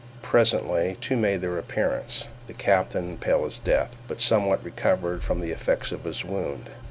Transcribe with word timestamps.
Presently 0.23 0.93
the 0.93 0.95
two 0.95 1.15
made 1.15 1.41
their 1.41 1.59
appearance, 1.59 2.25
the 2.47 2.55
captain 2.55 3.19
pale 3.19 3.45
as 3.45 3.59
death, 3.59 3.97
but 4.07 4.19
somewhat 4.19 4.65
recovered 4.65 5.23
from 5.23 5.41
the 5.41 5.51
effects 5.51 5.91
of 5.91 6.05
his 6.05 6.25
wound. 6.25 6.71